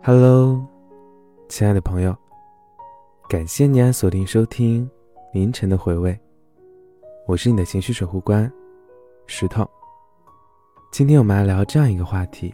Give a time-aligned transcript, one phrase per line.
[0.00, 0.66] Hello，
[1.48, 2.16] 亲爱的朋友，
[3.28, 4.90] 感谢你按锁定收听
[5.32, 6.18] 凌晨的回味，
[7.26, 8.50] 我是你的情绪守护官
[9.26, 9.68] 石头。
[10.90, 12.52] 今天我们来聊这样一个话题：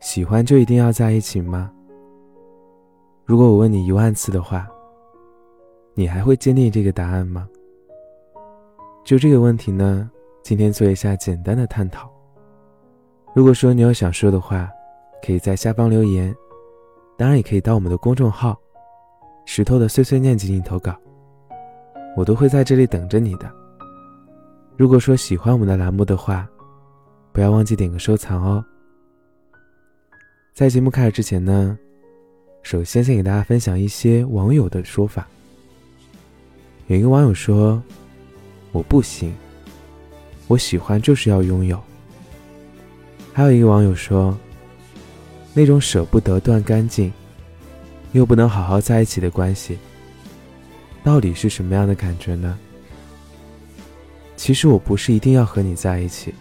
[0.00, 1.70] 喜欢就一定要在一起吗？
[3.24, 4.68] 如果我问你一万次的话，
[5.94, 7.48] 你还会坚定这个答案吗？
[9.04, 10.10] 就这个问题呢，
[10.42, 12.10] 今天做一下简单的探讨。
[13.34, 14.68] 如果说你有想说的话，
[15.24, 16.34] 可以在下方留言，
[17.16, 18.60] 当然也可以到我们的公众号
[19.46, 20.96] “石头的碎碎念”进行投稿，
[22.16, 23.48] 我都会在这里等着你的。
[24.76, 26.48] 如果说喜欢我们的栏目的话，
[27.32, 28.64] 不要忘记点个收藏哦。
[30.52, 31.78] 在节目开始之前呢，
[32.62, 35.28] 首先先给大家分享一些网友的说法。
[36.88, 37.80] 有一个网友说
[38.72, 39.32] ：“我不行，
[40.48, 41.80] 我喜欢就是要拥有。”
[43.32, 44.36] 还有一个网友说。
[45.54, 47.12] 那种舍不得断干净，
[48.12, 49.78] 又不能好好在一起的关系，
[51.04, 52.58] 到底是什么样的感觉呢？
[54.34, 56.34] 其实我不是一定要和你在一起，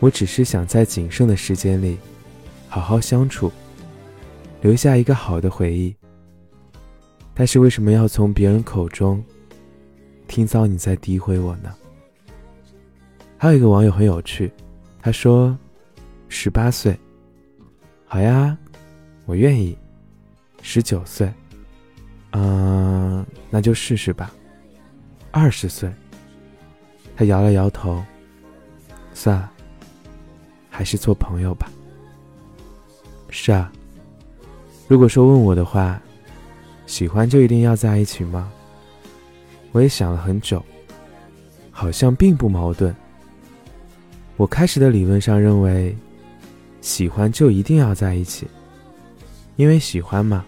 [0.00, 1.96] 我只是想在仅剩的时间里，
[2.68, 3.50] 好好相处，
[4.60, 5.94] 留下一个好的回忆。
[7.34, 9.24] 但是为什么要从别人口中
[10.26, 11.72] 听到你在诋毁我呢？
[13.38, 14.52] 还有一个网友很有趣，
[15.00, 15.56] 他说
[16.28, 16.98] ：“十八岁。”
[18.12, 18.54] 好呀，
[19.24, 19.74] 我愿意。
[20.60, 21.32] 十九岁，
[22.32, 24.30] 嗯，那就试试吧。
[25.30, 25.90] 二十岁，
[27.16, 28.04] 他摇了摇头，
[29.14, 29.50] 算了，
[30.68, 31.72] 还是做朋友吧。
[33.30, 33.72] 是啊，
[34.88, 35.98] 如果说问我的话，
[36.84, 38.52] 喜欢就一定要在一起吗？
[39.72, 40.62] 我也想了很久，
[41.70, 42.94] 好像并不矛盾。
[44.36, 45.96] 我开始的理论上认为。
[46.82, 48.46] 喜欢就一定要在一起，
[49.56, 50.44] 因为喜欢嘛，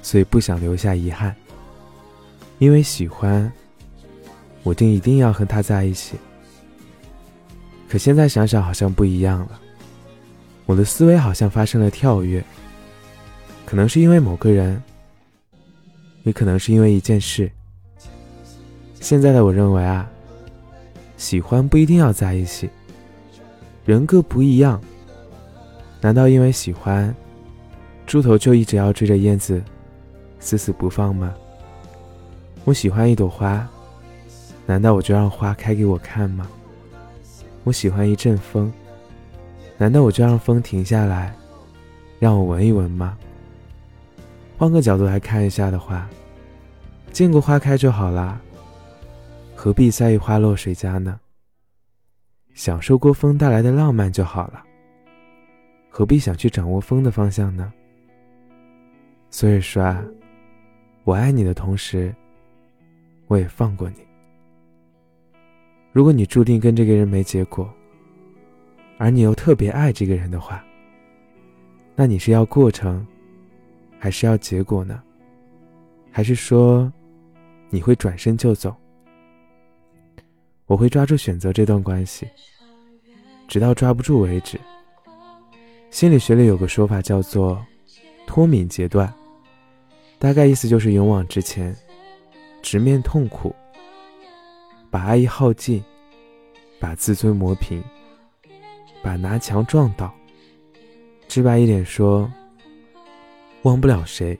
[0.00, 1.34] 所以不想留下遗憾。
[2.58, 3.52] 因为喜欢，
[4.62, 6.16] 我定一定要和他在一起。
[7.88, 9.60] 可现在想想好像不一样了，
[10.64, 12.42] 我的思维好像发生了跳跃。
[13.66, 14.80] 可能是因为某个人，
[16.22, 17.50] 也可能是因为一件事。
[19.00, 20.08] 现在的我认为啊，
[21.16, 22.70] 喜欢不一定要在一起，
[23.84, 24.80] 人各不一样。
[26.02, 27.14] 难道因为喜欢，
[28.06, 29.62] 猪头就一直要追着燕子，
[30.40, 31.32] 死死不放吗？
[32.64, 33.66] 我喜欢一朵花，
[34.66, 36.48] 难道我就让花开给我看吗？
[37.62, 38.72] 我喜欢一阵风，
[39.78, 41.32] 难道我就让风停下来，
[42.18, 43.16] 让我闻一闻吗？
[44.58, 46.08] 换个角度来看一下的话，
[47.12, 48.40] 见过花开就好啦，
[49.54, 51.20] 何必在意花落谁家呢？
[52.54, 54.64] 享受过风带来的浪漫就好了。
[55.94, 57.70] 何必想去掌握风的方向呢？
[59.28, 60.02] 所以说啊，
[61.04, 62.14] 我爱你的同时，
[63.26, 63.96] 我也放过你。
[65.92, 67.70] 如果你注定跟这个人没结果，
[68.96, 70.64] 而你又特别爱这个人的话，
[71.94, 73.06] 那你是要过程，
[73.98, 75.02] 还是要结果呢？
[76.10, 76.90] 还是说，
[77.68, 78.74] 你会转身就走？
[80.64, 82.26] 我会抓住选择这段关系，
[83.46, 84.58] 直到抓不住为止。
[85.92, 87.62] 心理学里有个说法叫做
[88.26, 89.12] “脱敏阶段”，
[90.18, 91.76] 大概意思就是勇往直前，
[92.62, 93.54] 直面痛苦，
[94.90, 95.84] 把爱意耗尽，
[96.80, 97.84] 把自尊磨平，
[99.02, 100.10] 把拿墙撞倒。
[101.28, 102.28] 直白一点说，
[103.60, 104.36] 忘不了谁，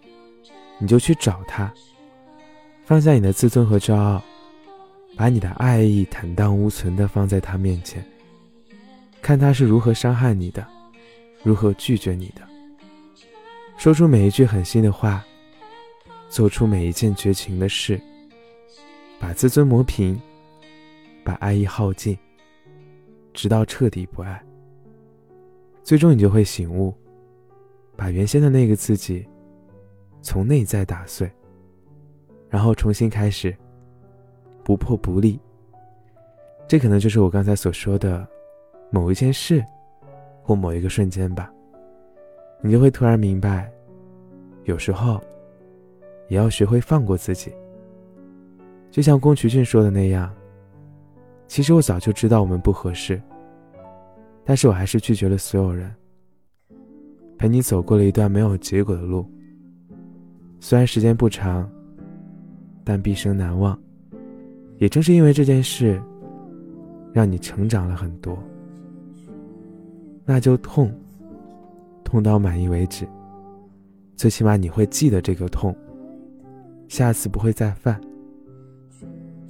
[0.79, 1.71] 你就去找他，
[2.87, 4.23] 放下你的自尊和骄傲，
[5.17, 8.03] 把你的爱意坦荡无存的放在他面前，
[9.21, 10.67] 看他是如何伤害你的。
[11.43, 12.43] 如何拒绝你的？
[13.77, 15.25] 说出每一句狠心的话，
[16.29, 18.01] 做出每一件绝情的事，
[19.19, 20.21] 把自尊磨平，
[21.25, 22.17] 把爱意耗尽，
[23.33, 24.41] 直到彻底不爱。
[25.83, 26.95] 最终你就会醒悟，
[27.97, 29.27] 把原先的那个自己
[30.21, 31.29] 从内在打碎，
[32.49, 33.57] 然后重新开始，
[34.63, 35.41] 不破不立。
[36.69, 38.25] 这可能就是我刚才所说的
[38.93, 39.65] 某一件事。
[40.43, 41.51] 或某一个瞬间吧，
[42.61, 43.73] 你就会突然明白，
[44.65, 45.21] 有时候
[46.29, 47.53] 也要学会放过自己。
[48.91, 50.31] 就像宫崎骏说的那样，
[51.47, 53.21] 其实我早就知道我们不合适，
[54.45, 55.91] 但是我还是拒绝了所有人，
[57.39, 59.25] 陪你走过了一段没有结果的路。
[60.61, 61.71] 虽然时间不长，
[62.85, 63.79] 但毕生难忘。
[64.79, 66.03] 也正是因为这件事，
[67.13, 68.37] 让你成长了很多。
[70.25, 70.93] 那就痛，
[72.05, 73.07] 痛到满意为止。
[74.17, 75.75] 最起码你会记得这个痛，
[76.89, 78.01] 下次不会再犯。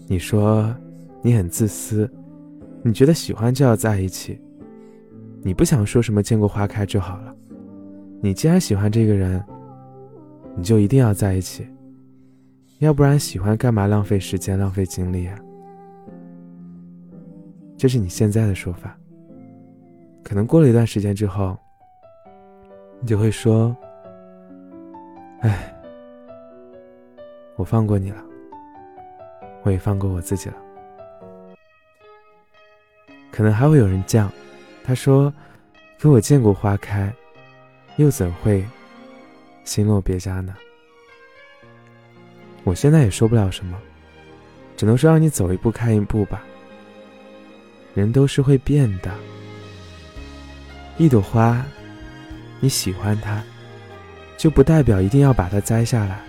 [0.07, 0.75] 你说
[1.21, 2.11] 你很自私，
[2.83, 4.41] 你觉得喜欢就要在一起，
[5.43, 7.35] 你不想说什么见过花开就好了。
[8.21, 9.43] 你既然喜欢这个人，
[10.57, 11.67] 你就一定要在一起，
[12.79, 15.39] 要不然喜欢干嘛浪费时间浪费精力啊？
[17.77, 18.97] 这是你现在的说法。
[20.23, 21.57] 可能过了一段时间之后，
[23.01, 23.77] 你就会说
[25.43, 25.75] ：“哎，
[27.57, 28.23] 我放过你了，
[29.63, 30.57] 我也放过我自己了。”
[33.31, 34.29] 可能还会有人犟，
[34.85, 35.33] 他说
[35.99, 37.13] ：“可我见过花开，
[37.97, 38.65] 又怎会
[39.65, 40.55] 心落别家呢？”
[42.65, 43.79] 我现在也说不了什么，
[44.77, 46.45] 只能说让你走一步看一步吧。
[47.95, 49.11] 人都是会变的。
[50.99, 51.65] 一朵花，
[52.61, 53.43] 你喜欢它，
[54.37, 56.21] 就不代表一定要把它摘下来。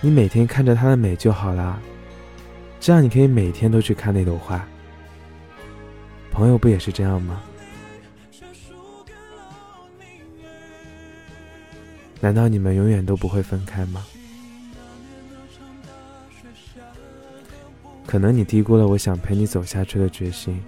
[0.00, 1.78] 你每天看着它的美就好了，
[2.80, 4.66] 这样你可以每天都去看那朵花。
[6.30, 7.42] 朋友不也是这样吗？
[12.20, 14.04] 难道你们永远都不会分开吗？
[18.06, 20.60] 可能你低估了我想陪你走下去的决心，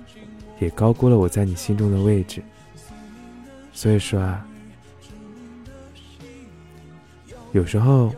[0.61, 2.43] 也高估了我在你心中的位置。
[3.75, 4.47] 所以说啊，
[7.53, 8.15] 有时候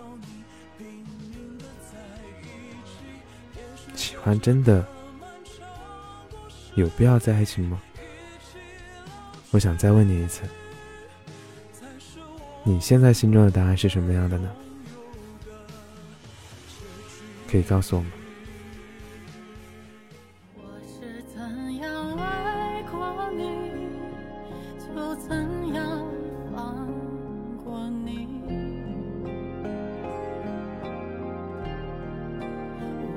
[3.94, 4.86] 喜欢真的
[6.76, 7.80] 有必要在一起吗？
[9.50, 10.42] 我想再问你一次，
[12.62, 14.50] 你现在心中的答案是什么样的呢？
[17.50, 18.10] 可以告诉我吗？
[24.96, 26.02] 又怎样
[26.54, 26.88] 放
[27.62, 28.26] 过你？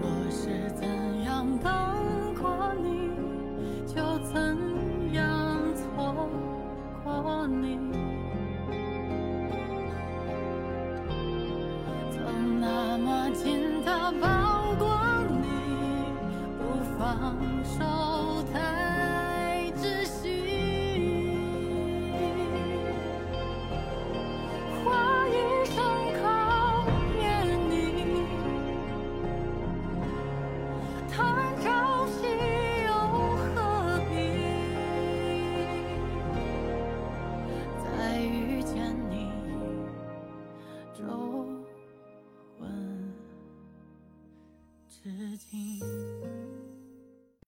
[0.01, 0.85] 我是怎
[1.23, 1.71] 样等
[2.35, 3.11] 过你，
[3.87, 3.95] 就
[4.25, 4.35] 怎
[5.13, 6.29] 样错
[7.01, 7.79] 过你。
[12.11, 14.38] 曾那么近的吧。